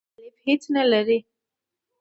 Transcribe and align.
الیف 0.17 0.35
هیڅ 0.45 0.61
نه 0.75 0.83
لری. 0.91 1.19